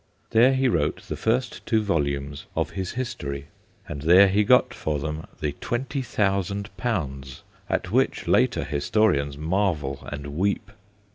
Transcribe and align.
There 0.31 0.55
he 0.55 0.67
wrote 0.67 1.03
the 1.03 1.15
first 1.15 1.63
two 1.67 1.83
volumes 1.83 2.47
of 2.55 2.71
his 2.71 2.93
history, 2.93 3.49
and 3.87 4.01
there 4.01 4.29
he 4.29 4.43
got 4.43 4.73
for 4.73 4.97
them 4.97 5.27
the 5.39 5.51
20,000 5.61 6.69
at 7.69 7.91
which 7.91 8.27
later 8.27 8.63
historians 8.63 9.37
marvel 9.37 9.99
and 10.11 10.35
weep. 10.35 10.71